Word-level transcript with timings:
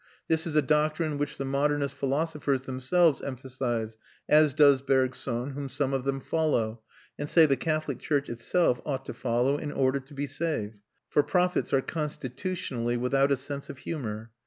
This 0.27 0.47
is 0.47 0.55
a 0.55 0.63
doctrine 0.63 1.19
which 1.19 1.37
the 1.37 1.45
modernist 1.45 1.93
philosophers 1.93 2.63
themselves 2.63 3.21
emphasise, 3.21 3.97
as 4.27 4.55
does 4.55 4.81
M. 4.81 4.85
Bergson, 4.87 5.51
whom 5.51 5.69
some 5.69 5.93
of 5.93 6.05
them 6.05 6.19
follow, 6.19 6.81
and 7.19 7.29
say 7.29 7.45
the 7.45 7.55
Catholic 7.55 7.99
church 7.99 8.27
itself 8.27 8.81
ought 8.83 9.05
to 9.05 9.13
follow 9.13 9.57
in 9.59 9.71
order 9.71 9.99
to 9.99 10.13
be 10.15 10.25
saved 10.25 10.79
for 11.07 11.21
prophets 11.21 11.71
are 11.71 11.81
constitutionally 11.83 12.97
without 12.97 13.31
a 13.31 13.37
sense 13.37 13.69
of 13.69 13.77
humour. 13.77 14.31